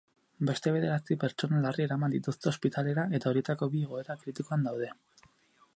[0.49, 4.89] Beste bederatzi pertsona larri eraman dituzte ospitalera eta horietako bi egoera kritikoan daude.